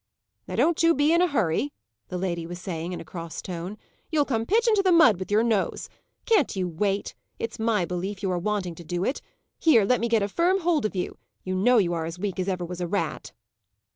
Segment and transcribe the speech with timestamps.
[0.47, 1.73] "Now don't you be in a hurry!"
[2.07, 3.77] the lady was saying, in a cross tone.
[4.09, 5.89] "You'll come pitch into the mud with your nose.
[6.25, 7.13] Can't you wait?
[7.37, 9.21] It's my belief you are wanting to do it.
[9.59, 12.47] Here, let me get firm hold of you; you know you are as weak as
[12.47, 13.31] ever was a rat!"